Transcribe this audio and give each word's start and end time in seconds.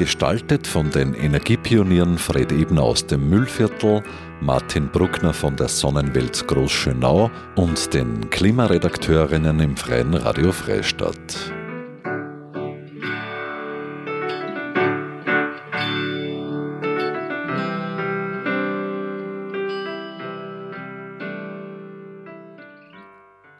Gestaltet 0.00 0.66
von 0.66 0.90
den 0.90 1.12
Energiepionieren 1.12 2.16
Fred 2.16 2.52
Ebner 2.52 2.84
aus 2.84 3.06
dem 3.06 3.28
Müllviertel, 3.28 4.02
Martin 4.40 4.88
Bruckner 4.88 5.34
von 5.34 5.56
der 5.56 5.68
Sonnenwelt 5.68 6.48
Großschönau 6.48 7.30
und 7.54 7.92
den 7.92 8.30
Klimaredakteurinnen 8.30 9.60
im 9.60 9.76
Freien 9.76 10.14
Radio 10.14 10.52
Freistadt. 10.52 11.52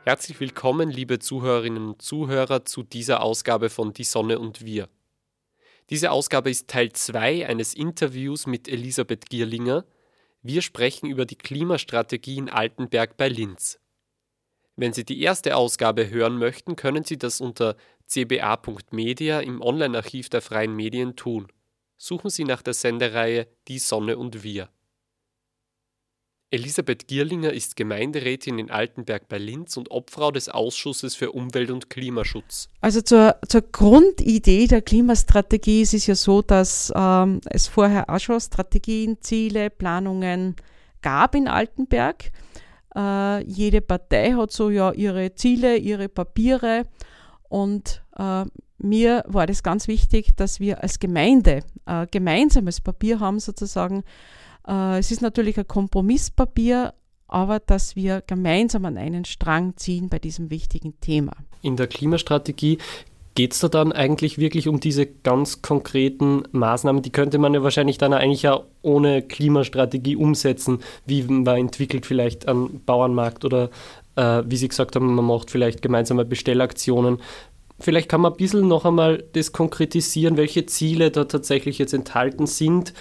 Herzlich 0.07 0.41
willkommen, 0.41 0.89
liebe 0.89 1.19
Zuhörerinnen 1.19 1.87
und 1.87 2.01
Zuhörer, 2.01 2.65
zu 2.65 2.83
dieser 2.83 3.23
Ausgabe 3.23 3.69
von 3.69 3.93
Die 3.93 4.05
Sonne 4.05 4.39
und 4.39 4.65
wir. 4.65 4.89
Diese 5.91 6.13
Ausgabe 6.13 6.51
ist 6.51 6.69
Teil 6.69 6.93
2 6.93 7.49
eines 7.49 7.75
Interviews 7.75 8.47
mit 8.47 8.69
Elisabeth 8.69 9.29
Gierlinger. 9.29 9.85
Wir 10.41 10.63
sprechen 10.63 11.11
über 11.11 11.27
die 11.27 11.37
Klimastrategie 11.37 12.39
in 12.39 12.49
Altenberg 12.49 13.17
bei 13.17 13.29
Linz. 13.29 13.81
Wenn 14.77 14.93
Sie 14.93 15.05
die 15.05 15.21
erste 15.21 15.57
Ausgabe 15.57 16.09
hören 16.09 16.39
möchten, 16.39 16.77
können 16.77 17.03
Sie 17.03 17.19
das 17.19 17.41
unter 17.41 17.77
cba.media 18.07 19.41
im 19.41 19.61
Online-Archiv 19.61 20.29
der 20.29 20.43
freien 20.43 20.77
Medien 20.77 21.17
tun. 21.17 21.49
Suchen 21.97 22.31
Sie 22.31 22.45
nach 22.45 22.63
der 22.63 22.75
Sendereihe 22.75 23.49
Die 23.67 23.81
Sonne 23.81 24.17
und 24.17 24.45
wir. 24.45 24.71
Elisabeth 26.53 27.07
Gierlinger 27.07 27.53
ist 27.53 27.77
Gemeinderätin 27.77 28.59
in 28.59 28.71
Altenberg 28.71 29.29
bei 29.29 29.39
Linz 29.39 29.77
und 29.77 29.91
Obfrau 29.93 30.33
des 30.33 30.49
Ausschusses 30.49 31.15
für 31.15 31.31
Umwelt- 31.31 31.71
und 31.71 31.91
Klimaschutz. 31.91 32.69
Also 32.81 33.03
zur, 33.03 33.37
zur 33.47 33.63
Grundidee 33.63 34.67
der 34.67 34.83
Klimastrategie 34.83 35.83
ist 35.83 35.95
es 35.95 36.09
ja 36.09 36.17
so, 36.17 36.43
dass 36.43 36.93
ähm, 36.97 37.41
es 37.45 37.69
vorher 37.69 38.11
auch 38.11 38.19
schon 38.19 38.41
Strategien, 38.41 39.19
Ziele, 39.21 39.71
Planungen 39.71 40.57
gab 41.03 41.37
in 41.37 41.47
Altenberg. 41.47 42.33
Äh, 42.97 43.45
jede 43.45 43.81
Partei 43.81 44.33
hat 44.33 44.51
so 44.51 44.71
ja 44.71 44.91
ihre 44.91 45.35
Ziele, 45.37 45.77
ihre 45.77 46.09
Papiere 46.09 46.87
und 47.49 48.03
äh, 48.17 48.45
mir 48.79 49.25
war 49.29 49.47
das 49.47 49.63
ganz 49.63 49.87
wichtig, 49.87 50.37
dass 50.37 50.59
wir 50.59 50.83
als 50.83 50.99
Gemeinde 50.99 51.63
äh, 51.87 52.07
gemeinsames 52.11 52.81
Papier 52.81 53.21
haben 53.21 53.39
sozusagen, 53.39 54.03
äh, 54.67 54.99
es 54.99 55.11
ist 55.11 55.23
natürlich 55.23 55.59
ein 55.59 55.69
Kompromisspapier, 55.69 56.95
aber 57.29 57.61
dass 57.61 57.97
wir 57.97 58.23
gemeinsam 58.27 58.85
an 58.85 58.97
einen 58.97 59.25
Strang 59.25 59.77
ziehen 59.77 60.09
bei 60.09 60.19
diesem 60.19 60.51
wichtigen 60.51 61.01
Thema. 61.01 61.33
In 61.63 61.77
der 61.77 61.87
Klimastrategie 61.87 62.79
geht 63.35 63.53
es 63.53 63.61
da 63.61 63.69
dann 63.69 63.93
eigentlich 63.93 64.39
wirklich 64.39 64.69
um 64.69 64.81
diese 64.81 65.07
ganz 65.07 65.63
konkreten 65.63 66.43
Maßnahmen? 66.53 67.03
Die 67.03 67.11
könnte 67.11 67.39
man 67.39 67.55
ja 67.55 67.63
wahrscheinlich 67.63 67.99
dann 67.99 68.13
eigentlich 68.13 68.43
ja 68.43 68.61
ohne 68.83 69.23
Klimastrategie 69.23 70.17
umsetzen, 70.17 70.81
wie 71.07 71.23
man 71.23 71.57
entwickelt 71.57 72.07
vielleicht 72.07 72.49
einen 72.49 72.83
Bauernmarkt 72.85 73.45
oder 73.45 73.71
äh, 74.17 74.43
wie 74.47 74.57
Sie 74.57 74.69
gesagt 74.69 74.97
haben, 74.97 75.15
man 75.15 75.25
macht 75.25 75.51
vielleicht 75.51 75.83
gemeinsame 75.83 76.25
Bestellaktionen. 76.25 77.19
Vielleicht 77.79 78.11
kann 78.11 78.21
man 78.21 78.33
ein 78.33 78.37
bisschen 78.37 78.69
noch 78.69 78.85
einmal 78.85 79.25
das 79.33 79.53
konkretisieren, 79.53 80.37
welche 80.37 80.67
Ziele 80.67 81.11
da 81.11 81.25
tatsächlich 81.25 81.79
jetzt 81.79 81.95
enthalten 81.95 82.47
sind, 82.47 82.93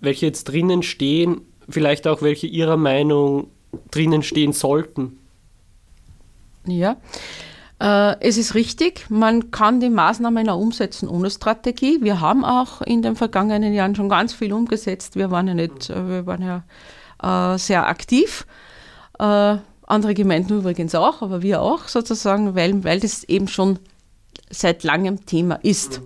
welche 0.00 0.26
jetzt 0.26 0.44
drinnen 0.44 0.82
stehen, 0.82 1.40
vielleicht 1.68 2.06
auch 2.06 2.22
welche 2.22 2.46
Ihrer 2.46 2.76
Meinung 2.76 3.48
drinnen 3.90 4.22
stehen 4.22 4.52
sollten. 4.52 5.18
Ja, 6.66 6.96
äh, 7.80 8.20
es 8.20 8.36
ist 8.38 8.54
richtig, 8.54 9.08
man 9.08 9.50
kann 9.50 9.80
die 9.80 9.90
Maßnahmen 9.90 10.48
auch 10.48 10.58
umsetzen 10.58 11.08
ohne 11.08 11.30
Strategie. 11.30 11.98
Wir 12.02 12.20
haben 12.20 12.44
auch 12.44 12.82
in 12.82 13.02
den 13.02 13.14
vergangenen 13.14 13.72
Jahren 13.72 13.94
schon 13.94 14.08
ganz 14.08 14.32
viel 14.32 14.52
umgesetzt. 14.52 15.16
Wir 15.16 15.30
waren 15.30 15.46
ja 15.46 15.54
nicht, 15.54 15.90
äh, 15.90 16.08
wir 16.08 16.26
waren 16.26 16.42
ja 16.42 17.54
äh, 17.54 17.58
sehr 17.58 17.86
aktiv. 17.86 18.46
Andere 19.20 20.14
Gemeinden 20.14 20.58
übrigens 20.58 20.94
auch, 20.94 21.22
aber 21.22 21.42
wir 21.42 21.60
auch 21.60 21.88
sozusagen, 21.88 22.54
weil, 22.54 22.84
weil 22.84 23.00
das 23.00 23.24
eben 23.24 23.48
schon 23.48 23.80
seit 24.48 24.84
langem 24.84 25.26
Thema 25.26 25.56
ist. 25.56 26.02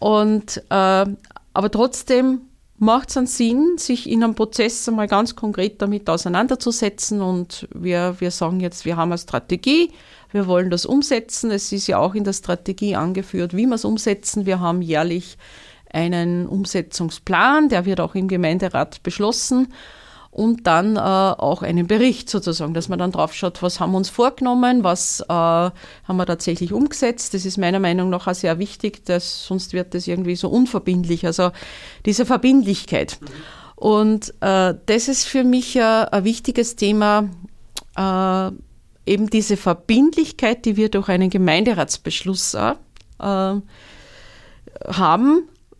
Und, 0.00 0.62
aber 0.70 1.70
trotzdem 1.70 2.40
macht 2.82 3.10
es 3.10 3.16
einen 3.16 3.28
Sinn, 3.28 3.78
sich 3.78 4.10
in 4.10 4.24
einem 4.24 4.34
Prozess 4.34 4.88
einmal 4.88 5.06
ganz 5.06 5.36
konkret 5.36 5.80
damit 5.80 6.10
auseinanderzusetzen. 6.10 7.20
Und 7.20 7.68
wir, 7.72 8.16
wir 8.18 8.32
sagen 8.32 8.58
jetzt, 8.58 8.84
wir 8.84 8.96
haben 8.96 9.12
eine 9.12 9.18
Strategie, 9.18 9.92
wir 10.32 10.48
wollen 10.48 10.68
das 10.68 10.84
umsetzen. 10.84 11.52
Es 11.52 11.70
ist 11.70 11.86
ja 11.86 11.98
auch 11.98 12.16
in 12.16 12.24
der 12.24 12.32
Strategie 12.32 12.96
angeführt, 12.96 13.56
wie 13.56 13.66
wir 13.66 13.76
es 13.76 13.84
umsetzen. 13.84 14.46
Wir 14.46 14.58
haben 14.58 14.82
jährlich 14.82 15.38
einen 15.92 16.48
Umsetzungsplan, 16.48 17.68
der 17.68 17.84
wird 17.84 18.00
auch 18.00 18.16
im 18.16 18.26
Gemeinderat 18.26 19.02
beschlossen 19.04 19.68
und 20.32 20.66
dann 20.66 20.96
äh, 20.96 20.98
auch 20.98 21.60
einen 21.60 21.86
Bericht 21.86 22.30
sozusagen, 22.30 22.72
dass 22.72 22.88
man 22.88 22.98
dann 22.98 23.12
drauf 23.12 23.34
schaut, 23.34 23.62
was 23.62 23.80
haben 23.80 23.92
wir 23.92 23.98
uns 23.98 24.08
vorgenommen, 24.08 24.82
was 24.82 25.20
äh, 25.20 25.24
haben 25.28 25.72
wir 26.08 26.24
tatsächlich 26.24 26.72
umgesetzt. 26.72 27.34
Das 27.34 27.44
ist 27.44 27.58
meiner 27.58 27.78
Meinung 27.78 28.08
nach 28.08 28.26
auch 28.26 28.34
sehr 28.34 28.58
wichtig, 28.58 29.04
dass 29.04 29.44
sonst 29.44 29.74
wird 29.74 29.92
das 29.92 30.08
irgendwie 30.08 30.34
so 30.34 30.48
unverbindlich. 30.48 31.26
Also 31.26 31.50
diese 32.06 32.24
Verbindlichkeit. 32.24 33.18
Mhm. 33.20 33.26
Und 33.76 34.34
äh, 34.40 34.74
das 34.86 35.08
ist 35.08 35.24
für 35.24 35.44
mich 35.44 35.78
ein, 35.78 36.24
wichtiges 36.24 36.76
Thema, 36.76 37.28
äh, 37.94 38.50
eben 39.04 39.28
diese 39.28 39.58
Verbindlichkeit, 39.58 40.64
die 40.64 40.78
wir 40.78 40.88
durch 40.88 41.10
einen 41.10 41.28
Gemeinderatsbeschluss 41.28 42.54
äh, 42.54 42.72
haben, 43.18 43.62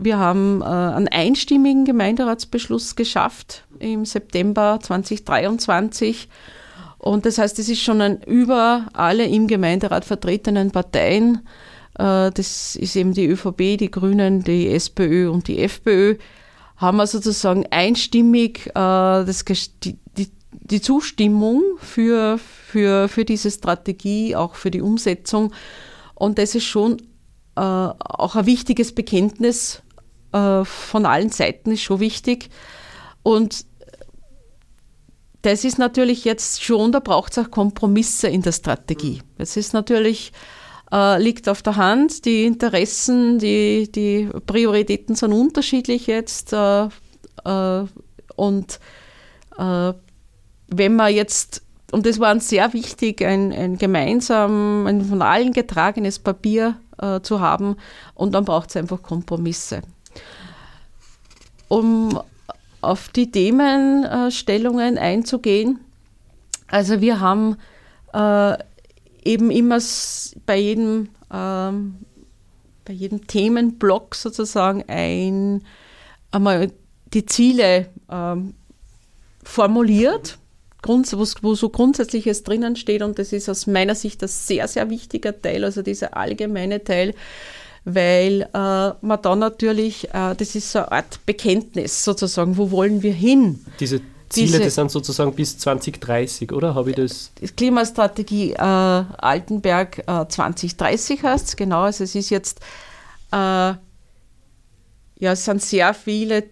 wir 0.05 0.19
haben 0.19 0.63
äh, 0.63 0.65
einen 0.65 1.09
einstimmigen 1.09 1.85
Gemeinderatsbeschluss 1.85 2.97
geschafft 2.97 3.65
im 3.79 4.05
September 4.05 4.79
2023. 4.81 6.29
Und 6.99 7.27
das 7.27 7.39
heißt, 7.39 7.59
es 7.59 7.69
ist 7.69 7.83
schon 7.83 8.01
ein 8.01 8.23
über 8.23 8.87
alle 8.93 9.27
im 9.27 9.49
Gemeinderat 9.49 10.05
vertretenen 10.05 10.71
Parteien, 10.71 11.47
äh, 11.99 12.31
das 12.31 12.77
ist 12.77 12.97
eben 12.97 13.13
die 13.13 13.27
ÖVP, 13.27 13.77
die 13.79 13.91
Grünen, 13.91 14.43
die 14.43 14.69
SPÖ 14.69 15.31
und 15.31 15.49
die 15.49 15.59
FPÖ, 15.59 16.17
haben 16.77 16.97
wir 16.97 17.07
sozusagen 17.07 17.67
einstimmig 17.71 18.67
äh, 18.69 18.73
das, 18.73 19.45
die, 19.85 19.99
die, 20.53 20.81
Zustimmung 20.81 21.63
für, 21.79 22.39
für, 22.39 23.09
für 23.09 23.25
diese 23.25 23.51
Strategie, 23.51 24.35
auch 24.35 24.55
für 24.55 24.71
die 24.71 24.81
Umsetzung. 24.81 25.53
Und 26.15 26.39
das 26.39 26.55
ist 26.55 26.65
schon 26.65 26.99
äh, 27.57 27.61
auch 27.61 28.37
ein 28.37 28.47
wichtiges 28.47 28.95
Bekenntnis 28.95 29.83
äh, 30.33 30.65
von 30.65 31.07
allen 31.07 31.31
Seiten 31.31 31.73
ist 31.73 31.83
schon 31.83 32.01
wichtig. 32.01 32.49
Und 33.23 33.67
das 35.43 35.65
ist 35.65 35.79
natürlich 35.79 36.25
jetzt 36.25 36.63
schon, 36.63 36.93
da 36.93 37.01
braucht 37.01 37.33
es 37.33 37.39
auch 37.39 37.51
Kompromisse 37.51 38.29
in 38.29 38.43
der 38.43 38.53
Strategie. 38.53 39.23
Es 39.39 39.57
ist 39.57 39.75
natürlich, 39.75 40.33
äh, 40.93 41.21
liegt 41.21 41.49
auf 41.49 41.63
der 41.63 41.77
Hand, 41.77 42.25
die 42.25 42.45
Interessen, 42.45 43.39
die, 43.39 43.91
die 43.91 44.29
Prioritäten 44.47 45.17
sind 45.17 45.33
unterschiedlich 45.33 46.07
jetzt. 46.07 46.53
Äh, 46.53 46.89
äh, 47.45 47.85
und 48.37 48.81
äh, 49.59 49.93
wenn 50.69 50.97
man 50.97 51.13
jetzt, 51.13 51.63
und 51.91 52.07
das 52.07 52.21
war 52.21 52.33
uns 52.33 52.49
sehr 52.49 52.73
wichtig, 52.73 53.23
ein, 53.23 53.53
ein 53.53 53.79
gemeinsam, 53.79 54.87
ein 54.87 55.05
von 55.05 55.23
allen 55.23 55.53
getragenes 55.53 56.21
Papier 56.21 56.77
äh, 56.99 57.21
zu 57.21 57.41
haben, 57.41 57.77
und 58.15 58.33
dann 58.33 58.45
braucht 58.45 58.71
es 58.71 58.77
einfach 58.77 59.03
Kompromisse 59.03 59.83
um 61.73 62.21
auf 62.83 63.09
die 63.09 63.31
Themenstellungen 63.31 64.99
einzugehen. 64.99 65.81
Also 66.67 67.01
wir 67.01 67.19
haben 67.19 67.57
äh, 68.13 68.59
eben 69.25 69.51
immer 69.51 69.79
bei 70.45 70.59
jedem, 70.59 71.09
ähm, 71.33 71.95
bei 72.85 72.93
jedem 72.93 73.27
Themenblock 73.27 74.15
sozusagen 74.17 74.85
ein, 74.87 75.63
einmal 76.31 76.73
die 77.15 77.25
Ziele 77.25 77.89
ähm, 78.11 78.53
formuliert, 79.43 80.37
Grund, 80.83 81.11
wo, 81.15 81.25
wo 81.41 81.55
so 81.55 81.71
Grundsätzliches 81.71 82.43
drinnen 82.43 82.77
steht 82.77 83.01
und 83.01 83.19
das 83.19 83.33
ist 83.33 83.49
aus 83.49 83.67
meiner 83.67 83.95
Sicht 83.95 84.23
ein 84.23 84.29
sehr, 84.29 84.69
sehr 84.69 84.91
wichtiger 84.91 85.41
Teil, 85.41 85.65
also 85.65 85.81
dieser 85.81 86.19
allgemeine 86.19 86.85
Teil, 86.85 87.15
weil 87.85 88.43
äh, 88.43 88.47
man 88.55 89.23
dann 89.23 89.41
natürlich, 89.41 90.09
äh, 90.15 90.35
das 90.37 90.55
ist 90.55 90.73
so 90.73 90.81
eine 90.81 90.93
Art 90.93 91.27
Bekenntnis 91.27 92.05
sozusagen, 92.05 92.57
wo 92.57 92.71
wollen 92.71 93.03
wir 93.03 93.13
hin? 93.13 93.65
Diese 93.81 94.01
Ziele, 94.29 94.61
das 94.61 94.77
sind 94.77 94.91
sozusagen 94.91 95.35
bis 95.35 95.59
2030, 95.59 96.53
oder? 96.53 96.75
Habe 96.75 96.91
ich 96.91 96.97
das? 96.97 97.33
Die 97.41 97.49
Klimastrategie 97.49 98.53
äh, 98.53 98.57
Altenberg 98.57 99.99
äh, 100.07 100.27
2030 100.27 101.23
heißt 101.23 101.49
es, 101.49 101.57
genau. 101.57 101.83
Also 101.83 102.05
es 102.05 102.15
ist 102.15 102.31
jetzt, 102.31 102.61
äh, 103.31 103.37
ja, 103.37 103.79
es 105.19 105.45
sind 105.45 105.61
sehr 105.61 105.93
viele 105.93 106.45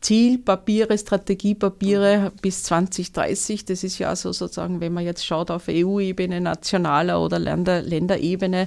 Zielpapiere, 0.00 0.98
Strategiepapiere 0.98 2.32
bis 2.42 2.64
2030. 2.64 3.66
Das 3.66 3.84
ist 3.84 3.98
ja 3.98 4.16
so 4.16 4.32
sozusagen, 4.32 4.80
wenn 4.80 4.92
man 4.92 5.04
jetzt 5.04 5.24
schaut 5.24 5.50
auf 5.50 5.68
EU-Ebene, 5.68 6.40
nationaler 6.40 7.20
oder 7.20 7.38
Länder, 7.38 7.82
Länderebene, 7.82 8.66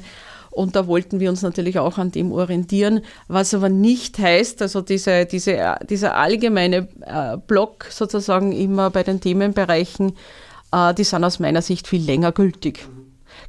und 0.55 0.75
da 0.75 0.87
wollten 0.87 1.19
wir 1.19 1.29
uns 1.29 1.41
natürlich 1.41 1.79
auch 1.79 1.97
an 1.97 2.11
dem 2.11 2.31
orientieren, 2.31 3.01
was 3.27 3.53
aber 3.53 3.67
nicht 3.67 4.17
heißt, 4.17 4.61
also 4.61 4.81
diese, 4.81 5.25
diese, 5.25 5.75
dieser 5.89 6.15
allgemeine 6.15 6.87
äh, 7.01 7.37
Block 7.45 7.87
sozusagen 7.89 8.53
immer 8.53 8.89
bei 8.89 9.03
den 9.03 9.19
Themenbereichen, 9.19 10.13
äh, 10.71 10.93
die 10.93 11.03
sind 11.03 11.25
aus 11.25 11.39
meiner 11.39 11.61
Sicht 11.61 11.87
viel 11.87 12.01
länger 12.01 12.31
gültig. 12.31 12.87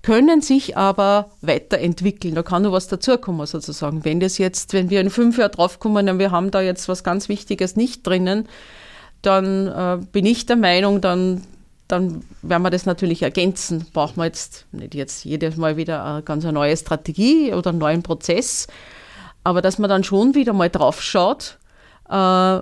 Können 0.02 0.42
sich 0.42 0.76
aber 0.76 1.30
weiterentwickeln. 1.42 2.34
Da 2.34 2.42
kann 2.42 2.62
nur 2.62 2.72
was 2.72 2.88
dazukommen 2.88 3.46
sozusagen. 3.46 4.04
Wenn 4.04 4.18
das 4.18 4.38
jetzt, 4.38 4.72
wenn 4.72 4.90
wir 4.90 5.00
in 5.00 5.10
fünf 5.10 5.38
Jahren 5.38 5.52
draufkommen 5.52 6.08
und 6.08 6.18
wir 6.18 6.32
haben 6.32 6.50
da 6.50 6.60
jetzt 6.60 6.88
was 6.88 7.04
ganz 7.04 7.28
Wichtiges 7.28 7.76
nicht 7.76 8.04
drinnen, 8.04 8.48
dann 9.22 9.68
äh, 9.68 10.04
bin 10.10 10.26
ich 10.26 10.44
der 10.46 10.56
Meinung, 10.56 11.00
dann 11.00 11.42
dann 11.88 12.24
werden 12.42 12.62
wir 12.62 12.70
das 12.70 12.86
natürlich 12.86 13.22
ergänzen. 13.22 13.86
Brauchen 13.92 14.16
wir 14.16 14.24
jetzt 14.24 14.66
nicht 14.72 14.94
jetzt 14.94 15.24
jedes 15.24 15.56
Mal 15.56 15.76
wieder 15.76 16.04
eine 16.04 16.22
ganz 16.22 16.44
neue 16.44 16.76
Strategie 16.76 17.52
oder 17.52 17.70
einen 17.70 17.78
neuen 17.78 18.02
Prozess, 18.02 18.66
aber 19.44 19.62
dass 19.62 19.78
man 19.78 19.88
dann 19.88 20.04
schon 20.04 20.34
wieder 20.34 20.52
mal 20.52 20.70
drauf 20.70 21.00
schaut, 21.00 21.58
äh, 22.08 22.60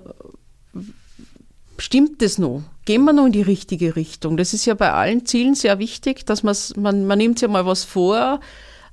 stimmt 1.79 2.23
das 2.23 2.39
noch? 2.39 2.63
Gehen 2.85 3.05
wir 3.05 3.13
noch 3.13 3.27
in 3.27 3.33
die 3.33 3.43
richtige 3.43 3.97
Richtung? 3.97 4.37
Das 4.37 4.53
ist 4.53 4.67
ja 4.67 4.75
bei 4.75 4.93
allen 4.93 5.25
Zielen 5.25 5.55
sehr 5.55 5.79
wichtig, 5.79 6.27
dass 6.27 6.43
man, 6.43 6.57
man 6.77 7.19
nimmt 7.19 7.39
sich 7.39 7.49
mal 7.49 7.65
was 7.65 7.85
vor 7.85 8.41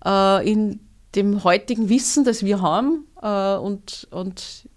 äh, 0.05 0.49
in 0.49 0.79
dem 1.15 1.43
heutigen 1.43 1.89
Wissen, 1.89 2.23
das 2.23 2.45
wir 2.45 2.61
haben 2.61 3.05
äh, 3.21 3.55
und, 3.55 4.07
und 4.11 4.69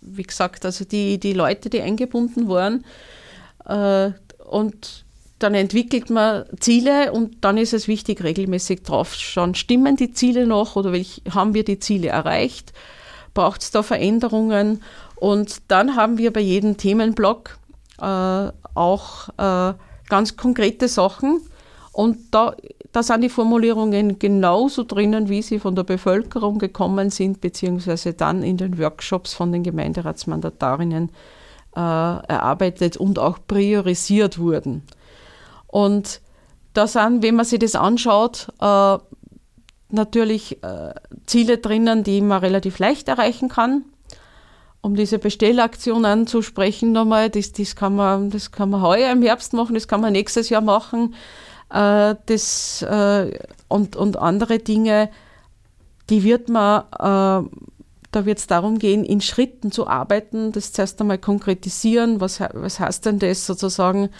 wie 0.00 0.22
gesagt, 0.22 0.64
also 0.64 0.84
die, 0.84 1.18
die 1.18 1.32
Leute, 1.32 1.68
die 1.68 1.82
eingebunden 1.82 2.48
waren, 2.48 2.84
äh, 3.66 4.12
und 4.50 5.04
dann 5.38 5.54
entwickelt 5.54 6.10
man 6.10 6.44
Ziele 6.58 7.12
und 7.12 7.44
dann 7.44 7.56
ist 7.56 7.72
es 7.72 7.88
wichtig, 7.88 8.22
regelmäßig 8.22 8.82
drauf 8.82 9.14
schauen, 9.14 9.54
stimmen 9.54 9.96
die 9.96 10.12
Ziele 10.12 10.46
noch 10.46 10.76
oder 10.76 10.92
welch, 10.92 11.22
haben 11.30 11.54
wir 11.54 11.64
die 11.64 11.78
Ziele 11.78 12.08
erreicht? 12.08 12.72
Braucht 13.32 13.62
es 13.62 13.70
da 13.70 13.82
Veränderungen? 13.82 14.82
Und 15.16 15.62
dann 15.68 15.96
haben 15.96 16.18
wir 16.18 16.32
bei 16.32 16.40
jedem 16.40 16.76
Themenblock 16.76 17.58
äh, 18.00 18.48
auch 18.74 19.28
äh, 19.38 19.74
ganz 20.08 20.36
konkrete 20.36 20.88
Sachen 20.88 21.40
und 21.92 22.18
da, 22.32 22.54
da 22.92 23.02
sind 23.02 23.22
die 23.22 23.28
Formulierungen 23.28 24.18
genauso 24.18 24.84
drinnen, 24.84 25.28
wie 25.28 25.42
sie 25.42 25.58
von 25.58 25.74
der 25.74 25.84
Bevölkerung 25.84 26.58
gekommen 26.58 27.10
sind, 27.10 27.40
beziehungsweise 27.40 28.14
dann 28.14 28.42
in 28.42 28.56
den 28.56 28.78
Workshops 28.78 29.32
von 29.32 29.52
den 29.52 29.62
Gemeinderatsmandatarinnen 29.62 31.08
äh, 31.08 31.12
erarbeitet 31.72 32.96
und 32.96 33.18
auch 33.18 33.38
priorisiert 33.46 34.38
wurden. 34.38 34.82
Und 35.66 36.20
da 36.72 36.86
sind, 36.86 37.22
wenn 37.22 37.36
man 37.36 37.44
sich 37.44 37.58
das 37.58 37.74
anschaut, 37.74 38.48
äh, 38.60 38.98
natürlich 39.90 40.62
äh, 40.62 40.94
Ziele 41.26 41.58
drinnen, 41.58 42.04
die 42.04 42.20
man 42.20 42.40
relativ 42.40 42.78
leicht 42.78 43.08
erreichen 43.08 43.48
kann. 43.48 43.84
Um 44.82 44.94
diese 44.94 45.18
Bestellaktion 45.18 46.04
anzusprechen 46.04 46.92
nochmal, 46.92 47.28
das, 47.28 47.52
das, 47.52 47.76
kann 47.76 47.96
man, 47.96 48.30
das 48.30 48.50
kann 48.50 48.70
man 48.70 48.80
heuer 48.80 49.12
im 49.12 49.22
Herbst 49.22 49.52
machen, 49.52 49.74
das 49.74 49.88
kann 49.88 50.00
man 50.00 50.12
nächstes 50.12 50.48
Jahr 50.48 50.62
machen. 50.62 51.14
Äh, 51.70 52.14
das, 52.26 52.82
äh, 52.82 53.38
und, 53.68 53.96
und 53.96 54.16
andere 54.16 54.58
Dinge, 54.58 55.10
die 56.08 56.24
wird 56.24 56.48
man 56.48 56.84
äh, 56.98 57.48
da 58.10 58.26
wird 58.26 58.38
es 58.38 58.46
darum 58.46 58.78
gehen, 58.78 59.04
in 59.04 59.20
Schritten 59.20 59.70
zu 59.70 59.86
arbeiten, 59.86 60.52
das 60.52 60.72
zuerst 60.72 61.00
einmal 61.00 61.18
konkretisieren. 61.18 62.20
Was, 62.20 62.40
was 62.40 62.80
heißt 62.80 63.06
denn 63.06 63.18
das 63.18 63.46
sozusagen? 63.46 64.10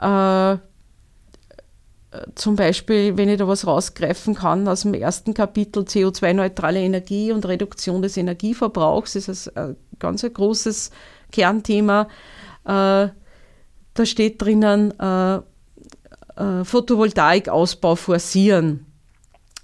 Äh, 0.00 0.56
zum 2.34 2.56
Beispiel, 2.56 3.16
wenn 3.16 3.28
ich 3.28 3.38
da 3.38 3.48
was 3.48 3.66
rausgreifen 3.66 4.34
kann 4.34 4.68
aus 4.68 4.82
dem 4.82 4.92
ersten 4.92 5.32
Kapitel 5.32 5.84
CO2-neutrale 5.84 6.80
Energie 6.80 7.32
und 7.32 7.46
Reduktion 7.46 8.02
des 8.02 8.16
Energieverbrauchs, 8.16 9.14
das 9.14 9.28
ist 9.28 9.56
ein 9.56 9.76
ganz 9.98 10.22
ein 10.22 10.34
großes 10.34 10.90
Kernthema. 11.30 12.08
Äh, 12.64 13.08
da 13.94 14.06
steht 14.06 14.42
drinnen, 14.42 14.98
äh, 14.98 15.36
äh, 15.36 16.64
Photovoltaikausbau 16.64 17.94
forcieren. 17.96 18.86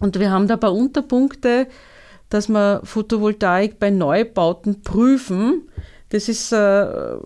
Und 0.01 0.19
wir 0.19 0.31
haben 0.31 0.47
da 0.47 0.55
ein 0.55 0.61
paar 0.61 0.75
Unterpunkte, 0.75 1.67
dass 2.31 2.49
wir 2.49 2.81
Photovoltaik 2.85 3.79
bei 3.79 3.91
Neubauten 3.91 4.83
prüfen. 4.83 5.69
Das 6.11 6.29
ist, 6.29 6.53
äh, 6.53 7.17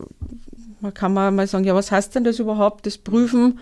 man 0.81 0.95
kann 0.95 1.13
mal 1.13 1.47
sagen, 1.47 1.65
ja, 1.65 1.75
was 1.75 1.91
heißt 1.91 2.15
denn 2.15 2.25
das 2.25 2.39
überhaupt, 2.39 2.87
das 2.87 2.99
Prüfen? 2.99 3.59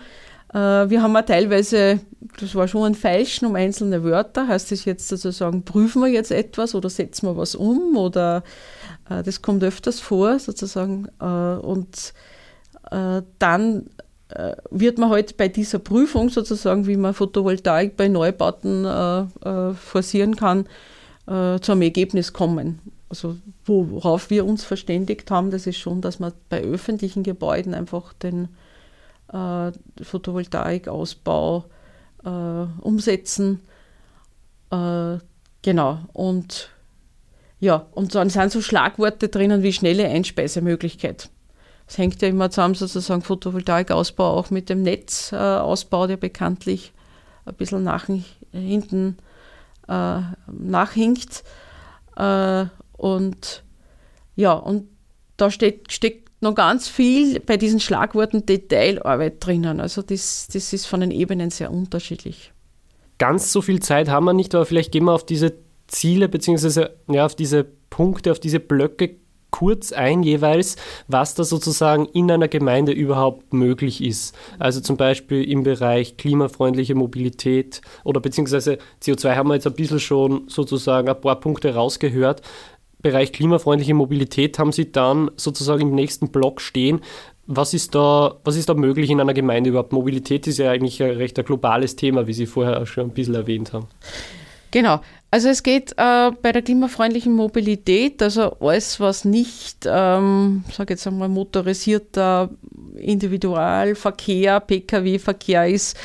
Äh, 0.53 0.89
wir 0.89 1.01
haben 1.01 1.13
ja 1.13 1.21
teilweise, 1.21 1.99
das 2.39 2.55
war 2.55 2.67
schon 2.67 2.83
ein 2.83 2.95
Feilschen 2.95 3.47
um 3.47 3.55
einzelne 3.55 4.03
Wörter, 4.03 4.47
heißt 4.47 4.71
das 4.71 4.85
jetzt 4.85 5.07
sozusagen, 5.07 5.63
prüfen 5.63 6.01
wir 6.01 6.09
jetzt 6.09 6.31
etwas 6.31 6.75
oder 6.75 6.89
setzen 6.89 7.27
wir 7.27 7.37
was 7.37 7.55
um 7.55 7.95
oder 7.95 8.43
äh, 9.09 9.23
das 9.23 9.41
kommt 9.41 9.63
öfters 9.63 9.99
vor 9.99 10.39
sozusagen 10.39 11.07
äh, 11.19 11.25
und 11.25 12.13
äh, 12.91 13.21
dann 13.39 13.89
äh, 14.29 14.55
wird 14.69 14.97
man 14.97 15.09
halt 15.09 15.37
bei 15.37 15.47
dieser 15.47 15.79
Prüfung 15.79 16.29
sozusagen, 16.29 16.85
wie 16.85 16.97
man 16.97 17.13
Photovoltaik 17.13 17.95
bei 17.95 18.07
Neubauten 18.07 18.85
forcieren 19.75 20.35
kann, 20.35 20.65
äh, 21.31 21.59
zu 21.61 21.71
einem 21.71 21.83
Ergebnis 21.83 22.33
kommen. 22.33 22.79
Also 23.07 23.37
worauf 23.65 24.29
wir 24.29 24.45
uns 24.45 24.63
verständigt 24.63 25.31
haben, 25.31 25.51
das 25.51 25.65
ist 25.65 25.77
schon, 25.77 26.01
dass 26.01 26.19
man 26.19 26.33
bei 26.49 26.61
öffentlichen 26.61 27.23
Gebäuden 27.23 27.73
einfach 27.73 28.13
den 28.13 28.49
äh, 29.31 29.71
Photovoltaikausbau 30.01 31.65
äh, 32.23 32.29
umsetzen. 32.81 33.61
Äh, 34.71 35.17
genau. 35.61 35.99
Und 36.13 36.69
ja, 37.59 37.85
und 37.91 38.15
dann 38.15 38.29
sind 38.29 38.51
so 38.51 38.61
Schlagworte 38.61 39.29
drinnen 39.29 39.63
wie 39.63 39.73
schnelle 39.73 40.07
Einspeisemöglichkeit. 40.07 41.29
Das 41.85 41.97
hängt 41.97 42.21
ja 42.21 42.27
immer 42.27 42.49
zusammen, 42.49 42.75
sozusagen 42.75 43.21
Photovoltaikausbau 43.21 44.37
auch 44.37 44.49
mit 44.49 44.69
dem 44.69 44.81
Netzausbau, 44.81 46.07
der 46.07 46.17
bekanntlich 46.17 46.93
ein 47.45 47.53
bisschen 47.55 47.83
nach 47.83 48.07
hinten 48.51 49.17
äh, 49.91 50.21
nachhinkt. 50.51 51.43
Äh, 52.15 52.65
und 52.93 53.63
ja, 54.35 54.53
und 54.53 54.87
da 55.37 55.51
steht, 55.51 55.91
steckt 55.91 56.29
noch 56.41 56.55
ganz 56.55 56.87
viel 56.87 57.39
bei 57.39 57.57
diesen 57.57 57.79
Schlagworten 57.79 58.45
Detailarbeit 58.45 59.45
drinnen. 59.45 59.79
Also 59.79 60.01
das, 60.01 60.47
das 60.51 60.73
ist 60.73 60.85
von 60.85 61.01
den 61.01 61.11
Ebenen 61.11 61.49
sehr 61.49 61.71
unterschiedlich. 61.71 62.53
Ganz 63.17 63.51
so 63.51 63.61
viel 63.61 63.81
Zeit 63.81 64.09
haben 64.09 64.25
wir 64.25 64.33
nicht, 64.33 64.55
aber 64.55 64.65
vielleicht 64.65 64.91
gehen 64.91 65.05
wir 65.05 65.13
auf 65.13 65.25
diese 65.25 65.53
Ziele 65.87 66.29
bzw. 66.29 66.87
Ja, 67.09 67.25
auf 67.25 67.35
diese 67.35 67.65
Punkte, 67.89 68.31
auf 68.31 68.39
diese 68.39 68.59
Blöcke 68.59 69.17
kurz 69.51 69.91
ein 69.91 70.23
jeweils, 70.23 70.77
was 71.07 71.35
da 71.35 71.43
sozusagen 71.43 72.05
in 72.07 72.31
einer 72.31 72.47
Gemeinde 72.47 72.91
überhaupt 72.91 73.53
möglich 73.53 74.03
ist. 74.03 74.35
Also 74.57 74.81
zum 74.81 74.97
Beispiel 74.97 75.43
im 75.43 75.63
Bereich 75.63 76.17
klimafreundliche 76.17 76.95
Mobilität 76.95 77.81
oder 78.03 78.19
beziehungsweise 78.19 78.79
CO2 79.03 79.35
haben 79.35 79.49
wir 79.49 79.55
jetzt 79.55 79.67
ein 79.67 79.73
bisschen 79.73 79.99
schon 79.99 80.47
sozusagen 80.47 81.09
ein 81.09 81.21
paar 81.21 81.39
Punkte 81.39 81.75
rausgehört. 81.75 82.41
Bereich 83.01 83.31
klimafreundliche 83.31 83.93
Mobilität 83.93 84.59
haben 84.59 84.71
Sie 84.71 84.91
dann 84.91 85.31
sozusagen 85.35 85.81
im 85.81 85.95
nächsten 85.95 86.29
Block 86.29 86.61
stehen. 86.61 87.01
Was 87.47 87.73
ist, 87.73 87.95
da, 87.95 88.35
was 88.43 88.55
ist 88.55 88.69
da 88.69 88.75
möglich 88.75 89.09
in 89.09 89.19
einer 89.19 89.33
Gemeinde 89.33 89.71
überhaupt? 89.71 89.91
Mobilität 89.91 90.47
ist 90.47 90.59
ja 90.59 90.71
eigentlich 90.71 91.01
ein 91.01 91.11
recht 91.11 91.37
ein 91.37 91.45
globales 91.45 91.95
Thema, 91.95 92.27
wie 92.27 92.33
Sie 92.33 92.45
vorher 92.45 92.85
schon 92.85 93.05
ein 93.05 93.13
bisschen 93.13 93.35
erwähnt 93.35 93.73
haben. 93.73 93.87
Genau. 94.69 95.01
Also 95.33 95.47
es 95.47 95.63
geht 95.63 95.93
äh, 95.93 96.31
bei 96.41 96.51
der 96.51 96.61
klimafreundlichen 96.61 97.31
Mobilität, 97.31 98.21
also 98.21 98.57
alles, 98.59 98.99
was 98.99 99.23
nicht, 99.23 99.85
ähm, 99.85 100.65
sage 100.69 100.93
jetzt 100.93 101.07
einmal, 101.07 101.29
motorisierter 101.29 102.49
Individualverkehr, 102.97 104.59
Pkw-Verkehr 104.59 105.67
ist, 105.67 105.95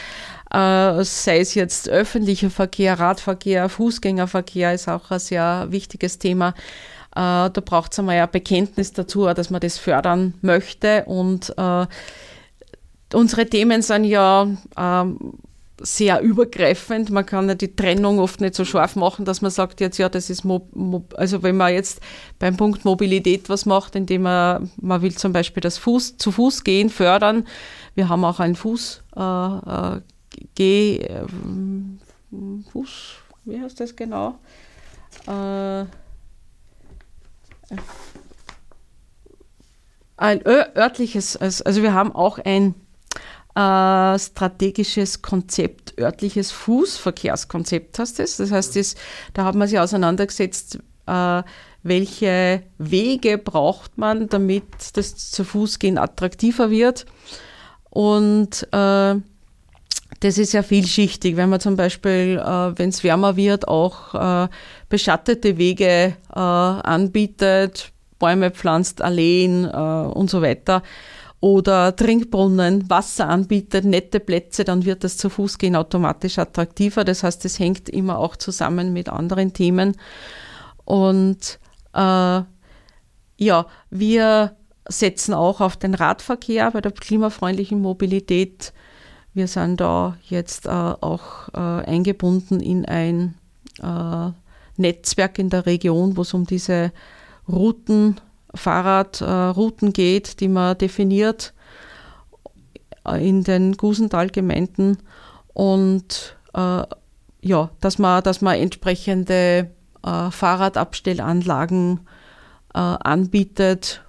äh, 0.53 1.03
sei 1.03 1.41
es 1.41 1.55
jetzt 1.55 1.89
öffentlicher 1.89 2.51
Verkehr, 2.51 3.01
Radverkehr, 3.01 3.69
Fußgängerverkehr, 3.69 4.73
ist 4.73 4.89
auch 4.89 5.11
ein 5.11 5.19
sehr 5.19 5.67
wichtiges 5.71 6.21
Thema. 6.21 6.51
Äh, 7.17 7.51
da 7.51 7.63
braucht 7.65 7.93
es 7.93 7.99
einmal 7.99 8.21
ein 8.21 8.31
Bekenntnis 8.31 8.93
dazu, 8.93 9.27
dass 9.27 9.51
man 9.51 9.61
das 9.61 9.77
fördern 9.77 10.35
möchte. 10.41 11.05
Und 11.07 11.53
äh, 11.59 11.87
unsere 13.13 13.47
Themen 13.47 13.83
sind 13.83 14.05
ja 14.05 14.47
ähm, 14.79 15.19
sehr 15.81 16.21
übergreifend. 16.21 17.11
Man 17.11 17.27
kann 17.27 17.49
ja 17.49 17.55
die 17.55 17.75
Trennung 17.75 18.19
oft 18.19 18.41
nicht 18.41 18.55
so 18.55 18.65
scharf 18.65 18.97
machen, 18.97 19.25
dass 19.25 19.43
man 19.43 19.51
sagt, 19.51 19.81
jetzt 19.81 19.99
ja, 19.99 20.09
das 20.09 20.31
ist, 20.31 20.45
Mo 20.45 20.69
Mo 20.73 21.05
also 21.15 21.43
wenn 21.43 21.57
man 21.57 21.73
jetzt 21.73 22.01
beim 22.39 22.57
Punkt 22.57 22.85
Mobilität 22.85 23.49
was 23.49 23.67
macht, 23.67 23.95
indem 23.95 24.23
man, 24.23 24.71
man 24.81 25.03
will 25.03 25.15
zum 25.15 25.33
Beispiel 25.33 25.61
das 25.61 25.79
Fuß, 25.79 26.17
zu 26.17 26.33
Fuß 26.33 26.65
gehen 26.65 26.89
fördern. 26.89 27.47
Wir 27.95 28.09
haben 28.09 28.25
auch 28.25 28.41
einen 28.41 28.57
Fuß, 28.57 29.03
äh, 29.17 30.01
Geh, 30.55 30.99
äh, 30.99 31.27
Fuß, 32.73 33.15
wie 33.45 33.61
heißt 33.61 33.81
das 33.81 33.97
genau? 33.97 34.39
Äh, 35.27 35.85
ein 40.19 40.47
örtliches, 40.47 41.37
also 41.37 41.83
wir 41.83 41.93
haben 41.93 42.13
auch 42.13 42.39
ein 42.39 42.75
äh, 43.57 44.19
strategisches 44.19 45.23
Konzept, 45.23 45.99
örtliches 45.99 46.53
Fußverkehrskonzept 46.53 47.99
heißt 47.99 48.21
es. 48.21 48.37
Das 48.37 48.53
heißt, 48.53 48.77
das, 48.77 48.97
da 49.33 49.45
hat 49.45 49.55
man 49.55 49.67
sich 49.67 49.79
auseinandergesetzt, 49.79 50.79
äh, 51.07 51.43
welche 51.83 52.63
Wege 52.77 53.39
braucht 53.39 53.97
man, 53.97 54.29
damit 54.29 54.65
das 54.95 55.31
zu 55.31 55.45
Fußgehen 55.45 55.97
attraktiver 55.97 56.71
wird. 56.71 57.07
Und 57.89 58.69
äh, 58.73 59.15
das 60.21 60.39
ist 60.39 60.53
ja 60.53 60.63
vielschichtig, 60.63 61.37
wenn 61.37 61.49
man 61.49 61.61
zum 61.61 61.77
Beispiel, 61.77 62.39
äh, 62.39 62.79
wenn 62.79 62.91
es 62.91 63.05
wärmer 63.05 63.37
wird, 63.37 63.69
auch 63.69 64.15
äh, 64.15 64.49
beschattete 64.91 65.57
Wege 65.57 66.17
äh, 66.35 66.39
anbietet, 66.39 67.93
Bäume 68.19 68.51
pflanzt, 68.51 69.01
Alleen 69.01 69.65
äh, 69.65 69.77
und 69.77 70.29
so 70.29 70.43
weiter 70.43 70.83
oder 71.47 71.95
Trinkbrunnen, 71.95 72.91
Wasser 72.91 73.29
anbietet, 73.29 73.85
nette 73.85 74.19
Plätze, 74.19 74.65
dann 74.65 74.85
wird 74.85 75.05
das 75.05 75.17
zu 75.17 75.31
Fuß 75.31 75.59
gehen 75.59 75.77
automatisch 75.77 76.41
attraktiver. 76.41 77.05
Das 77.05 77.23
heißt, 77.23 77.45
es 77.45 77.61
hängt 77.61 77.89
immer 77.89 78.19
auch 78.19 78.35
zusammen 78.35 78.93
mit 78.93 79.09
anderen 79.09 79.53
Themen. 79.53 79.97
Und 80.85 81.61
äh, 81.93 82.41
ja, 83.39 83.67
wir 83.91 84.57
setzen 84.89 85.35
auch 85.35 85.61
auf 85.61 85.77
den 85.77 85.95
Radverkehr 85.95 86.73
bei 86.73 86.81
der 86.81 86.91
klimafreundlichen 86.91 87.81
Mobilität. 87.81 88.73
Wir 89.33 89.47
sind 89.47 89.81
da 89.81 90.17
jetzt 90.25 90.67
äh, 90.67 90.71
auch 90.71 91.49
äh, 91.55 91.61
eingebunden 91.61 92.59
in 92.59 92.87
ein 92.87 93.37
äh, 93.81 94.33
Netzwerk 94.79 95.39
in 95.39 95.51
der 95.51 95.65
Region, 95.65 96.17
wo 96.17 96.23
es 96.23 96.35
um 96.35 96.45
diese 96.45 96.91
Routen 97.49 98.17
Fahrradrouten 98.57 99.93
geht, 99.93 100.41
die 100.41 100.49
man 100.49 100.79
definiert 100.79 101.53
in 103.15 103.45
den 103.45 103.77
Gusental-Gemeinden 103.77 104.99
und 105.53 106.37
äh, 106.55 106.83
ja, 107.43 107.71
dass 107.81 107.99
man, 107.99 108.23
dass 108.23 108.41
man 108.41 108.57
entsprechende 108.57 109.71
äh, 110.05 110.31
Fahrradabstellanlagen 110.31 112.01
äh, 112.75 112.79
anbietet. 112.79 114.03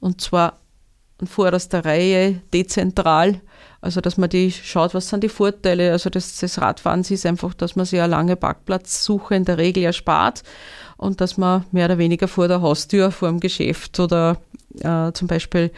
Und 0.00 0.20
zwar 0.20 0.58
an 1.18 1.26
vorderster 1.26 1.84
Reihe 1.84 2.42
dezentral, 2.52 3.40
also 3.80 4.00
dass 4.00 4.16
man 4.16 4.30
die 4.30 4.50
schaut, 4.50 4.94
was 4.94 5.08
sind 5.08 5.24
die 5.24 5.28
Vorteile. 5.28 5.92
Also 5.92 6.10
des, 6.10 6.38
des 6.38 6.60
Radfahrens 6.60 7.10
ist 7.10 7.26
einfach, 7.26 7.54
dass 7.54 7.76
man 7.76 7.86
sich 7.86 8.00
eine 8.00 8.10
lange 8.10 8.36
Parkplatzsuche 8.36 9.34
in 9.34 9.44
der 9.44 9.58
Regel 9.58 9.84
erspart 9.84 10.42
und 10.96 11.20
dass 11.20 11.36
man 11.36 11.64
mehr 11.72 11.86
oder 11.86 11.98
weniger 11.98 12.28
vor 12.28 12.48
der 12.48 12.62
Haustür, 12.62 13.10
vor 13.10 13.28
dem 13.28 13.40
Geschäft 13.40 13.98
oder 14.00 14.38
äh, 14.80 15.12
zum 15.12 15.28
Beispiel 15.28 15.70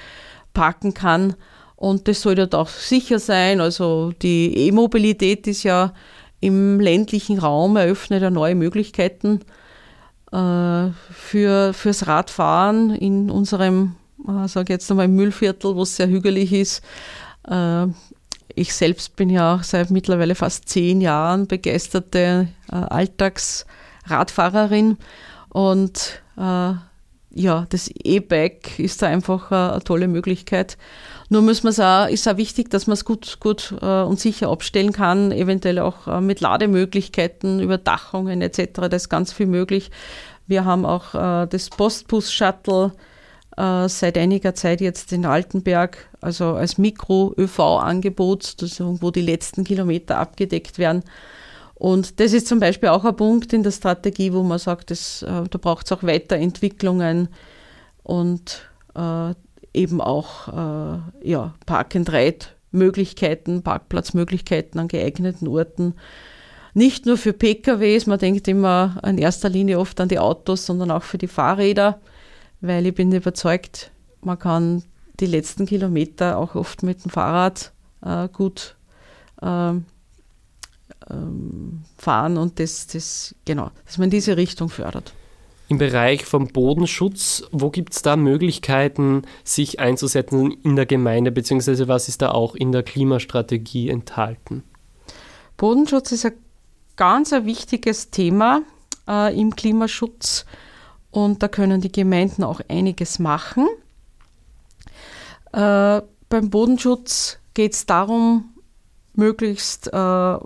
parken 0.52 0.94
kann. 0.94 1.34
Und 1.76 2.08
das 2.08 2.22
soll 2.22 2.34
dort 2.34 2.54
auch 2.54 2.68
sicher 2.68 3.18
sein. 3.18 3.60
Also 3.60 4.12
die 4.22 4.56
E-Mobilität 4.68 5.46
ist 5.46 5.62
ja 5.62 5.92
im 6.40 6.80
ländlichen 6.80 7.38
Raum 7.38 7.76
eröffnet 7.76 8.22
ja 8.22 8.30
neue 8.30 8.54
Möglichkeiten 8.54 9.40
äh, 10.32 10.88
für, 11.10 11.72
fürs 11.72 12.06
Radfahren 12.06 12.94
in 12.94 13.30
unserem, 13.30 13.96
äh, 14.26 14.48
sage 14.48 14.72
jetzt 14.72 14.90
einmal, 14.90 15.08
Müllviertel, 15.08 15.76
wo 15.76 15.82
es 15.82 15.96
sehr 15.96 16.08
hügelig 16.08 16.52
ist. 16.52 16.82
Äh, 17.48 17.86
ich 18.54 18.72
selbst 18.74 19.16
bin 19.16 19.28
ja 19.28 19.56
auch 19.56 19.62
seit 19.62 19.90
mittlerweile 19.90 20.34
fast 20.34 20.68
zehn 20.68 21.00
Jahren 21.00 21.46
begeisterte 21.46 22.48
äh, 22.70 22.74
Alltags- 22.74 23.66
Radfahrerin 24.06 24.98
und 25.50 26.22
äh, 26.36 26.74
ja, 27.36 27.66
das 27.68 27.88
E-Bike 27.88 28.78
ist 28.78 29.02
da 29.02 29.08
einfach 29.08 29.52
äh, 29.52 29.54
eine 29.54 29.84
tolle 29.84 30.08
Möglichkeit. 30.08 30.78
Nur 31.28 31.42
muss 31.42 31.62
man 31.62 31.74
auch, 31.74 32.08
ist 32.08 32.26
auch 32.26 32.38
wichtig, 32.38 32.70
dass 32.70 32.86
man 32.86 32.94
es 32.94 33.04
gut, 33.04 33.38
gut 33.40 33.74
äh, 33.82 34.02
und 34.02 34.18
sicher 34.18 34.48
abstellen 34.48 34.92
kann, 34.92 35.32
eventuell 35.32 35.78
auch 35.78 36.06
äh, 36.08 36.20
mit 36.22 36.40
Lademöglichkeiten, 36.40 37.60
Überdachungen 37.60 38.40
etc. 38.40 38.70
Da 38.74 38.86
ist 38.86 39.10
ganz 39.10 39.34
viel 39.34 39.46
möglich. 39.46 39.90
Wir 40.46 40.64
haben 40.64 40.86
auch 40.86 41.10
das 41.48 41.70
Postbus-Shuttle 41.70 42.92
seit 43.56 44.16
einiger 44.16 44.54
Zeit 44.54 44.80
jetzt 44.80 45.12
in 45.12 45.26
Altenberg, 45.26 46.08
also 46.20 46.54
als 46.54 46.78
Mikro-ÖV-Angebot, 46.78 48.54
wo 48.78 49.10
die 49.10 49.22
letzten 49.22 49.64
Kilometer 49.64 50.18
abgedeckt 50.18 50.78
werden. 50.78 51.02
Und 51.78 52.20
das 52.20 52.32
ist 52.32 52.48
zum 52.48 52.58
Beispiel 52.58 52.88
auch 52.88 53.04
ein 53.04 53.16
Punkt 53.16 53.52
in 53.52 53.62
der 53.62 53.70
Strategie, 53.70 54.32
wo 54.32 54.42
man 54.42 54.58
sagt, 54.58 54.90
das, 54.90 55.22
äh, 55.22 55.44
da 55.48 55.58
braucht 55.58 55.86
es 55.86 55.92
auch 55.92 56.02
Weiterentwicklungen 56.02 57.28
und 58.02 58.66
äh, 58.94 59.34
eben 59.74 60.00
auch 60.00 60.48
äh, 60.48 61.28
ja, 61.28 61.54
Park-and-Ride-Möglichkeiten, 61.66 63.62
Parkplatzmöglichkeiten 63.62 64.80
an 64.80 64.88
geeigneten 64.88 65.48
Orten. 65.48 65.94
Nicht 66.72 67.04
nur 67.04 67.18
für 67.18 67.34
PKWs, 67.34 68.06
man 68.06 68.18
denkt 68.18 68.48
immer 68.48 68.98
in 69.06 69.18
erster 69.18 69.50
Linie 69.50 69.78
oft 69.78 70.00
an 70.00 70.08
die 70.08 70.18
Autos, 70.18 70.64
sondern 70.64 70.90
auch 70.90 71.02
für 71.02 71.18
die 71.18 71.28
Fahrräder, 71.28 72.00
weil 72.62 72.86
ich 72.86 72.94
bin 72.94 73.12
überzeugt, 73.12 73.90
man 74.22 74.38
kann 74.38 74.82
die 75.20 75.26
letzten 75.26 75.66
Kilometer 75.66 76.38
auch 76.38 76.54
oft 76.54 76.82
mit 76.82 77.04
dem 77.04 77.10
Fahrrad 77.10 77.72
äh, 78.02 78.28
gut 78.28 78.76
äh, 79.42 79.74
ähm, 81.10 81.82
fahren 81.96 82.36
und 82.36 82.58
das, 82.58 82.86
das, 82.86 83.34
genau, 83.44 83.70
dass 83.84 83.98
man 83.98 84.10
diese 84.10 84.36
Richtung 84.36 84.68
fördert. 84.68 85.12
Im 85.68 85.78
Bereich 85.78 86.24
vom 86.24 86.46
Bodenschutz, 86.46 87.42
wo 87.50 87.70
gibt 87.70 87.92
es 87.92 88.02
da 88.02 88.16
Möglichkeiten, 88.16 89.22
sich 89.42 89.80
einzusetzen 89.80 90.52
in 90.62 90.76
der 90.76 90.86
Gemeinde, 90.86 91.32
beziehungsweise 91.32 91.88
was 91.88 92.08
ist 92.08 92.22
da 92.22 92.30
auch 92.30 92.54
in 92.54 92.70
der 92.70 92.84
Klimastrategie 92.84 93.88
enthalten? 93.88 94.62
Bodenschutz 95.56 96.12
ist 96.12 96.26
ein 96.26 96.34
ganz 96.94 97.32
ein 97.32 97.46
wichtiges 97.46 98.10
Thema 98.10 98.62
äh, 99.08 99.38
im 99.38 99.56
Klimaschutz 99.56 100.46
und 101.10 101.42
da 101.42 101.48
können 101.48 101.80
die 101.80 101.90
Gemeinden 101.90 102.44
auch 102.44 102.60
einiges 102.68 103.18
machen. 103.18 103.66
Äh, 105.52 106.02
beim 106.28 106.50
Bodenschutz 106.50 107.38
geht 107.54 107.72
es 107.72 107.86
darum, 107.86 108.50
möglichst 109.14 109.88
äh, 109.92 110.36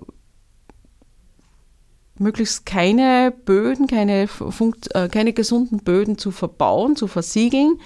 möglichst 2.20 2.66
keine 2.66 3.32
Böden, 3.44 3.86
keine, 3.86 4.28
Funkt, 4.28 4.94
äh, 4.94 5.08
keine 5.08 5.32
gesunden 5.32 5.78
Böden 5.78 6.18
zu 6.18 6.30
verbauen, 6.30 6.96
zu 6.96 7.06
versiegeln. 7.06 7.78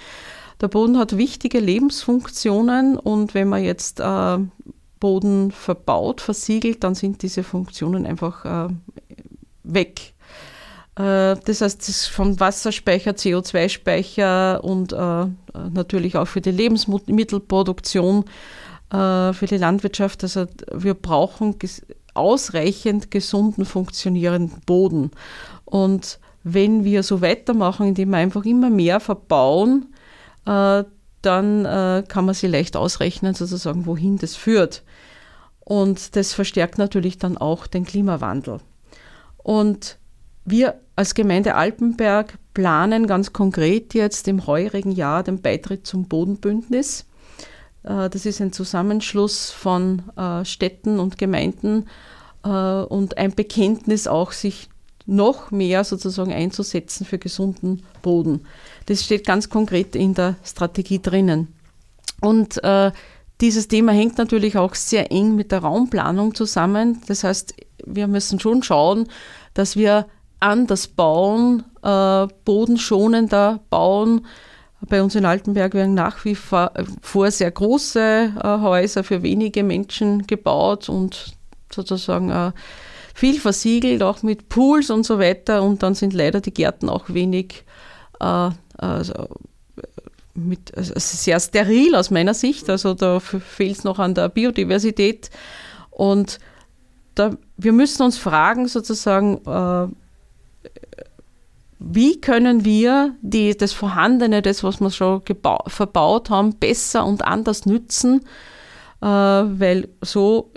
Der 0.61 0.67
Boden 0.67 0.97
hat 0.97 1.17
wichtige 1.17 1.59
Lebensfunktionen 1.59 2.97
und 2.97 3.33
wenn 3.33 3.49
man 3.49 3.63
jetzt 3.63 3.99
äh, 3.99 4.37
Boden 4.99 5.51
verbaut, 5.51 6.21
versiegelt, 6.21 6.83
dann 6.83 6.95
sind 6.95 7.21
diese 7.21 7.43
Funktionen 7.43 8.05
einfach 8.05 8.69
äh, 8.69 8.73
weg. 9.63 10.13
Äh, 10.95 11.35
das 11.45 11.61
heißt, 11.61 11.87
das 11.87 12.07
vom 12.07 12.39
Wasserspeicher, 12.39 13.11
CO2-Speicher 13.11 14.63
und 14.63 14.93
äh, 14.93 15.25
natürlich 15.73 16.15
auch 16.15 16.27
für 16.27 16.41
die 16.41 16.51
Lebensmittelproduktion, 16.51 18.25
äh, 18.91 19.33
für 19.33 19.45
die 19.47 19.57
Landwirtschaft. 19.57 20.23
Also 20.23 20.45
wir 20.73 20.93
brauchen 20.93 21.59
ausreichend 22.15 23.11
gesunden, 23.11 23.65
funktionierenden 23.65 24.61
Boden. 24.65 25.11
Und 25.65 26.19
wenn 26.43 26.83
wir 26.83 27.03
so 27.03 27.21
weitermachen, 27.21 27.87
indem 27.87 28.11
wir 28.11 28.17
einfach 28.17 28.45
immer 28.45 28.69
mehr 28.69 28.99
verbauen, 28.99 29.93
äh, 30.45 30.83
dann 31.21 31.65
äh, 31.65 32.03
kann 32.07 32.25
man 32.25 32.35
sich 32.35 32.49
leicht 32.49 32.77
ausrechnen, 32.77 33.33
sozusagen, 33.33 33.85
wohin 33.85 34.17
das 34.17 34.35
führt. 34.35 34.83
Und 35.59 36.15
das 36.15 36.33
verstärkt 36.33 36.77
natürlich 36.77 37.17
dann 37.17 37.37
auch 37.37 37.65
den 37.65 37.85
Klimawandel. 37.85 38.59
Und 39.37 39.97
wir 40.45 40.79
als 40.95 41.15
Gemeinde 41.15 41.55
Alpenberg 41.55 42.37
planen 42.53 43.07
ganz 43.07 43.33
konkret 43.33 43.95
jetzt 43.95 44.27
im 44.27 44.45
heurigen 44.45 44.91
Jahr 44.91 45.23
den 45.23 45.41
Beitritt 45.41 45.87
zum 45.87 46.07
Bodenbündnis. 46.07 47.05
Äh, 47.85 48.09
das 48.09 48.25
ist 48.25 48.41
ein 48.41 48.51
Zusammenschluss 48.51 49.51
von 49.51 50.03
äh, 50.17 50.43
Städten 50.43 50.99
und 50.99 51.17
Gemeinden 51.17 51.87
äh, 52.43 52.49
und 52.49 53.17
ein 53.17 53.33
Bekenntnis 53.33 54.07
auch, 54.07 54.31
sich 54.31 54.69
noch 55.05 55.51
mehr 55.51 55.83
sozusagen 55.83 56.33
einzusetzen 56.33 57.05
für 57.05 57.19
gesunden 57.19 57.83
Boden. 58.01 58.41
Das 58.87 59.03
steht 59.03 59.25
ganz 59.25 59.49
konkret 59.49 59.95
in 59.95 60.15
der 60.15 60.35
Strategie 60.43 60.99
drinnen. 60.99 61.53
Und 62.21 62.59
dieses 63.39 63.67
Thema 63.67 63.91
hängt 63.91 64.17
natürlich 64.17 64.57
auch 64.57 64.73
sehr 64.73 65.11
eng 65.11 65.35
mit 65.35 65.51
der 65.51 65.59
Raumplanung 65.59 66.33
zusammen. 66.33 67.03
Das 67.05 67.23
heißt, 67.23 67.53
wir 67.85 68.07
müssen 68.07 68.39
schon 68.39 68.63
schauen, 68.63 69.07
dass 69.53 69.75
wir 69.75 70.07
anders 70.39 70.87
bauen, 70.87 71.63
äh, 71.83 72.27
bodenschonender 72.45 73.59
bauen. 73.69 74.25
Bei 74.87 75.01
uns 75.01 75.15
in 75.15 75.25
Altenberg 75.25 75.73
werden 75.73 75.93
nach 75.93 76.25
wie 76.25 76.35
vor 76.35 76.71
sehr 77.29 77.51
große 77.51 78.33
äh, 78.35 78.47
Häuser 78.47 79.03
für 79.03 79.23
wenige 79.23 79.63
Menschen 79.63 80.27
gebaut 80.27 80.89
und 80.89 81.35
sozusagen 81.71 82.29
äh, 82.29 82.51
viel 83.13 83.39
versiegelt, 83.39 84.03
auch 84.03 84.23
mit 84.23 84.49
Pools 84.49 84.89
und 84.89 85.05
so 85.05 85.19
weiter. 85.19 85.63
Und 85.63 85.83
dann 85.83 85.95
sind 85.95 86.13
leider 86.13 86.41
die 86.41 86.53
Gärten 86.53 86.89
auch 86.89 87.05
wenig 87.07 87.63
äh, 88.19 88.49
also 88.77 89.27
mit, 90.33 90.75
also 90.77 90.93
sehr 90.97 91.39
steril 91.39 91.95
aus 91.95 92.11
meiner 92.11 92.33
Sicht. 92.33 92.69
Also 92.69 92.93
da 92.93 93.19
fehlt 93.19 93.77
es 93.77 93.83
noch 93.83 93.99
an 93.99 94.13
der 94.13 94.29
Biodiversität. 94.29 95.29
Und 95.91 96.39
da, 97.15 97.31
wir 97.57 97.71
müssen 97.71 98.03
uns 98.03 98.17
fragen, 98.17 98.67
sozusagen, 98.67 99.37
äh, 99.45 99.87
wie 101.79 102.21
können 102.21 102.63
wir 102.63 103.15
die, 103.21 103.55
das 103.55 103.73
Vorhandene, 103.73 104.41
das, 104.41 104.63
was 104.63 104.79
wir 104.79 104.91
schon 104.91 105.21
verbaut 105.67 106.29
haben, 106.29 106.55
besser 106.55 107.05
und 107.05 107.25
anders 107.25 107.65
nützen, 107.65 108.21
äh, 109.01 109.05
weil 109.05 109.89
so, 110.01 110.51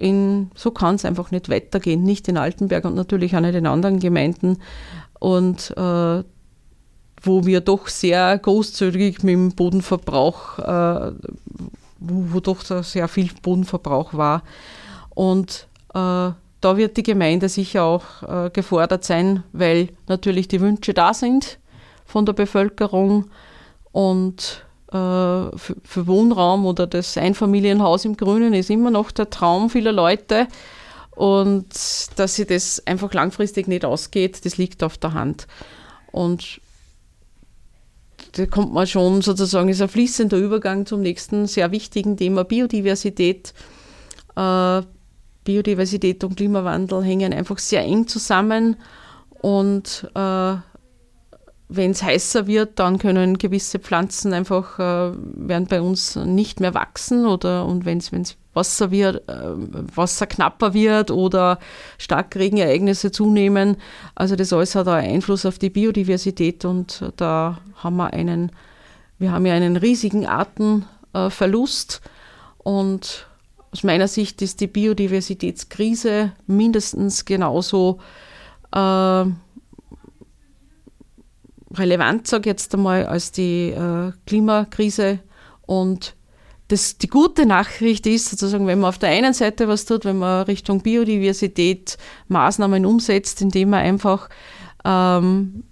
so 0.54 0.70
kann 0.70 0.94
es 0.94 1.04
einfach 1.04 1.30
nicht 1.30 1.48
weitergehen, 1.48 2.02
nicht 2.04 2.28
in 2.28 2.36
Altenberg 2.36 2.84
und 2.84 2.94
natürlich 2.94 3.34
auch 3.36 3.40
nicht 3.40 3.56
in 3.56 3.66
anderen 3.66 3.98
Gemeinden. 3.98 4.58
Und 5.18 5.74
äh, 5.76 6.22
wo 7.20 7.46
wir 7.46 7.60
doch 7.60 7.88
sehr 7.88 8.38
großzügig 8.38 9.24
mit 9.24 9.34
dem 9.34 9.54
Bodenverbrauch, 9.54 10.58
äh, 10.60 11.12
wo, 11.98 12.32
wo, 12.32 12.40
doch 12.40 12.62
sehr 12.62 13.08
viel 13.08 13.30
Bodenverbrauch 13.42 14.14
war. 14.14 14.44
Und 15.10 15.66
äh, 15.94 16.30
da 16.60 16.76
wird 16.76 16.96
die 16.96 17.02
Gemeinde 17.02 17.48
sicher 17.48 17.84
auch 17.84 18.22
äh, 18.22 18.50
gefordert 18.50 19.04
sein, 19.04 19.44
weil 19.52 19.90
natürlich 20.08 20.48
die 20.48 20.60
Wünsche 20.60 20.94
da 20.94 21.14
sind 21.14 21.58
von 22.04 22.26
der 22.26 22.32
Bevölkerung 22.32 23.30
und 23.92 24.64
äh, 24.88 24.92
für, 24.92 25.76
für, 25.84 26.06
Wohnraum 26.06 26.66
oder 26.66 26.86
das 26.86 27.16
Einfamilienhaus 27.16 28.04
im 28.04 28.16
Grünen 28.16 28.54
ist 28.54 28.70
immer 28.70 28.90
noch 28.90 29.10
der 29.10 29.30
Traum 29.30 29.70
vieler 29.70 29.92
Leute. 29.92 30.48
Und 31.10 31.66
dass 32.16 32.36
sie 32.36 32.46
das 32.46 32.86
einfach 32.86 33.12
langfristig 33.12 33.66
nicht 33.66 33.84
ausgeht, 33.84 34.44
das 34.44 34.56
liegt 34.56 34.82
auf 34.84 34.98
der 34.98 35.14
Hand. 35.14 35.48
Und 36.12 36.60
da 38.32 38.46
kommt 38.46 38.72
man 38.72 38.86
schon 38.86 39.20
sozusagen, 39.20 39.68
ist 39.68 39.82
ein 39.82 39.88
fließender 39.88 40.36
Übergang 40.36 40.86
zum 40.86 41.00
nächsten 41.00 41.46
sehr 41.46 41.72
wichtigen 41.72 42.16
Thema 42.16 42.44
Biodiversität. 42.44 43.52
Äh, 44.36 44.82
Biodiversität 45.48 46.22
und 46.24 46.36
Klimawandel 46.36 47.02
hängen 47.02 47.32
einfach 47.32 47.56
sehr 47.56 47.82
eng 47.82 48.06
zusammen 48.06 48.76
und 49.40 50.06
äh, 50.14 50.56
wenn 51.70 51.90
es 51.90 52.02
heißer 52.02 52.46
wird, 52.46 52.78
dann 52.78 52.98
können 52.98 53.38
gewisse 53.38 53.78
Pflanzen 53.78 54.34
einfach, 54.34 54.78
äh, 54.78 55.12
werden 55.14 55.66
bei 55.66 55.80
uns 55.80 56.16
nicht 56.16 56.60
mehr 56.60 56.74
wachsen 56.74 57.24
oder 57.24 57.64
und 57.64 57.86
wenn 57.86 57.96
es 57.96 58.36
Wasser 58.52 58.90
wird, 58.90 59.26
äh, 59.26 59.54
Wasser 59.96 60.26
knapper 60.26 60.74
wird 60.74 61.10
oder 61.10 61.58
Starkregenereignisse 61.96 63.10
zunehmen. 63.10 63.78
Also 64.14 64.36
das 64.36 64.52
alles 64.52 64.74
hat 64.74 64.86
einen 64.86 65.14
Einfluss 65.14 65.46
auf 65.46 65.58
die 65.58 65.70
Biodiversität 65.70 66.66
und 66.66 67.10
da 67.16 67.56
haben 67.76 67.96
wir 67.96 68.12
einen, 68.12 68.52
wir 69.18 69.32
haben 69.32 69.46
ja 69.46 69.54
einen 69.54 69.78
riesigen 69.78 70.26
Artenverlust 70.26 72.02
und 72.58 73.27
aus 73.72 73.82
meiner 73.84 74.08
Sicht 74.08 74.40
ist 74.42 74.60
die 74.60 74.66
Biodiversitätskrise 74.66 76.32
mindestens 76.46 77.24
genauso 77.24 77.98
äh, 78.72 79.24
relevant, 81.74 82.26
sage 82.26 82.42
ich 82.42 82.46
jetzt 82.46 82.74
einmal, 82.74 83.06
als 83.06 83.32
die 83.32 83.70
äh, 83.70 84.12
Klimakrise. 84.26 85.20
Und 85.66 86.14
das, 86.68 86.98
die 86.98 87.08
gute 87.08 87.46
Nachricht 87.46 88.06
ist 88.06 88.30
sozusagen, 88.30 88.66
wenn 88.66 88.80
man 88.80 88.88
auf 88.88 88.98
der 88.98 89.10
einen 89.10 89.34
Seite 89.34 89.68
was 89.68 89.84
tut, 89.84 90.04
wenn 90.04 90.18
man 90.18 90.44
Richtung 90.44 90.82
Biodiversität 90.82 91.98
Maßnahmen 92.28 92.84
umsetzt, 92.84 93.40
indem 93.42 93.70
man 93.70 93.80
einfach 93.80 94.28
ähm, 94.84 95.64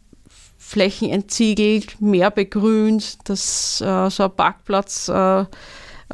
Flächen 0.59 1.11
entsiegelt, 1.11 2.01
mehr 2.01 2.31
begrünt, 2.31 3.29
dass 3.29 3.81
äh, 3.81 4.11
so 4.11 4.25
ein 4.25 4.37
Parkplatz 4.37 5.09
äh, 5.09 5.44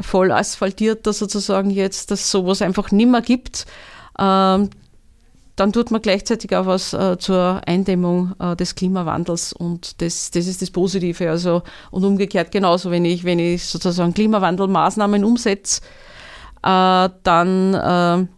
voll 0.00 0.32
asphaltierter 0.32 1.12
sozusagen 1.12 1.70
jetzt, 1.70 2.10
dass 2.10 2.30
sowas 2.30 2.62
einfach 2.62 2.90
nimmer 2.90 3.20
gibt. 3.20 3.66
Ähm, 4.18 4.70
dann 5.56 5.72
tut 5.72 5.90
man 5.90 6.00
gleichzeitig 6.00 6.54
auch 6.56 6.66
was 6.66 6.94
äh, 6.94 7.18
zur 7.18 7.60
Eindämmung 7.66 8.34
äh, 8.38 8.56
des 8.56 8.74
Klimawandels 8.74 9.52
und 9.52 10.00
das, 10.00 10.30
das 10.30 10.46
ist 10.46 10.62
das 10.62 10.70
Positive. 10.70 11.28
Also, 11.28 11.62
und 11.90 12.04
umgekehrt 12.04 12.50
genauso, 12.50 12.90
wenn 12.90 13.04
ich, 13.04 13.24
wenn 13.24 13.38
ich 13.38 13.64
sozusagen 13.66 14.14
Klimawandelmaßnahmen 14.14 15.24
umsetze, 15.24 15.82
äh, 16.62 17.10
dann 17.22 18.28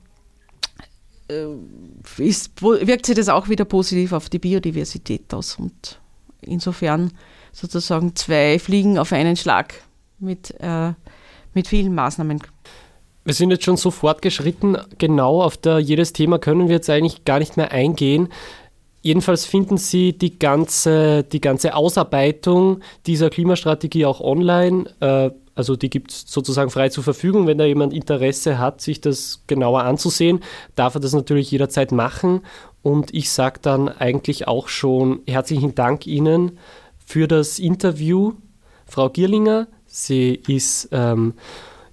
ist, 2.19 2.63
wirkt 2.63 3.07
sich 3.07 3.17
das 3.17 3.31
auch 3.31 3.49
wieder 3.49 3.65
positiv 3.65 4.13
auf 4.13 4.29
die 4.29 4.39
Biodiversität 4.39 5.33
aus. 5.33 5.57
Und 5.59 6.01
insofern 6.43 7.13
sozusagen 7.53 8.15
zwei 8.15 8.59
Fliegen 8.59 8.99
auf 8.99 9.13
einen 9.13 9.37
Schlag 9.37 9.75
mit, 10.19 10.55
mit 11.55 11.69
vielen 11.69 11.95
Maßnahmen 11.95 12.41
wir 13.25 13.35
sind 13.35 13.51
jetzt 13.51 13.65
schon 13.65 13.77
so 13.77 13.91
fortgeschritten, 13.91 14.77
genau 14.99 15.43
auf 15.43 15.57
der, 15.57 15.79
jedes 15.79 16.13
Thema 16.13 16.39
können 16.39 16.69
wir 16.69 16.77
jetzt 16.77 16.91
eigentlich 16.91 17.25
gar 17.25 17.39
nicht 17.39 17.57
mehr 17.57 17.73
eingehen. 17.73 18.29
Jedenfalls 19.01 19.45
finden 19.45 19.77
Sie 19.77 20.17
die 20.17 20.39
ganze, 20.39 21.25
die 21.25 21.41
ganze 21.41 21.75
Ausarbeitung 21.75 22.81
dieser 23.07 23.31
Klimastrategie 23.31 24.07
auch 24.07 24.21
online. 24.21 24.85
Äh, 25.01 25.31
also 25.55 25.77
die 25.77 25.91
gibt 25.91 26.11
es 26.11 26.25
sozusagen 26.27 26.71
frei 26.71 26.89
zur 26.89 27.05
Verfügung. 27.05 27.47
Wenn 27.47 27.59
da 27.59 27.65
jemand 27.65 27.93
Interesse 27.93 28.59
hat, 28.59 28.81
sich 28.81 29.01
das 29.01 29.43
genauer 29.47 29.85
anzusehen, 29.85 30.41
darf 30.75 30.95
er 30.95 31.01
das 31.01 31.13
natürlich 31.13 31.51
jederzeit 31.51 31.93
machen. 31.93 32.41
Und 32.83 33.15
ich 33.15 33.31
sage 33.31 33.61
dann 33.63 33.89
eigentlich 33.89 34.49
auch 34.49 34.69
schon 34.69 35.21
herzlichen 35.27 35.75
Dank 35.75 36.07
Ihnen 36.07 36.59
für 36.99 37.29
das 37.29 37.59
Interview, 37.59 38.33
Frau 38.87 39.11
Gierlinger. 39.11 39.69
Sie 39.97 40.35
ist 40.49 40.89
ähm, 40.91 41.35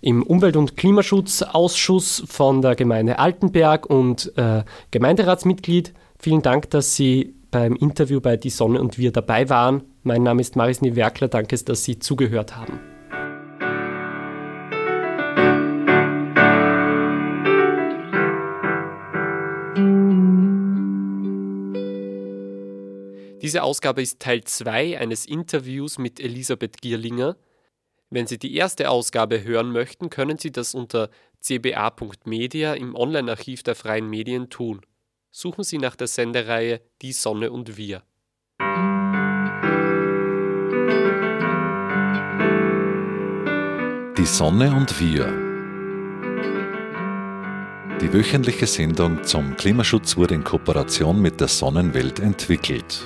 im 0.01 0.23
Umwelt- 0.23 0.55
und 0.55 0.75
Klimaschutzausschuss 0.75 2.23
von 2.25 2.63
der 2.63 2.75
Gemeinde 2.75 3.19
Altenberg 3.19 3.85
und 3.85 4.35
äh, 4.37 4.63
Gemeinderatsmitglied. 4.89 5.93
Vielen 6.17 6.41
Dank, 6.41 6.71
dass 6.71 6.95
Sie 6.95 7.35
beim 7.51 7.75
Interview 7.75 8.19
bei 8.19 8.37
Die 8.37 8.49
Sonne 8.49 8.81
und 8.81 8.97
wir 8.97 9.11
dabei 9.11 9.49
waren. 9.49 9.83
Mein 10.01 10.23
Name 10.23 10.41
ist 10.41 10.55
Maris 10.55 10.81
Niewerkler. 10.81 11.27
Danke, 11.27 11.55
dass 11.57 11.83
Sie 11.83 11.99
zugehört 11.99 12.57
haben. 12.57 12.79
Diese 23.43 23.61
Ausgabe 23.61 24.01
ist 24.01 24.19
Teil 24.19 24.43
2 24.43 24.97
eines 24.97 25.27
Interviews 25.27 25.99
mit 25.99 26.19
Elisabeth 26.19 26.81
Gierlinger. 26.81 27.35
Wenn 28.13 28.27
Sie 28.27 28.37
die 28.37 28.55
erste 28.55 28.89
Ausgabe 28.89 29.41
hören 29.41 29.71
möchten, 29.71 30.09
können 30.09 30.37
Sie 30.37 30.51
das 30.51 30.75
unter 30.75 31.09
cba.media 31.39 32.73
im 32.73 32.93
Online-Archiv 32.93 33.63
der 33.63 33.73
freien 33.73 34.09
Medien 34.09 34.49
tun. 34.49 34.81
Suchen 35.31 35.63
Sie 35.63 35.77
nach 35.77 35.95
der 35.95 36.07
Sendereihe 36.07 36.81
Die 37.01 37.13
Sonne 37.13 37.51
und 37.51 37.77
wir. 37.77 38.03
Die 44.17 44.25
Sonne 44.25 44.75
und 44.75 44.99
wir. 44.99 45.27
Die 48.01 48.11
wöchentliche 48.11 48.67
Sendung 48.67 49.23
zum 49.23 49.55
Klimaschutz 49.55 50.17
wurde 50.17 50.35
in 50.35 50.43
Kooperation 50.43 51.21
mit 51.21 51.39
der 51.39 51.47
Sonnenwelt 51.47 52.19
entwickelt. 52.19 53.05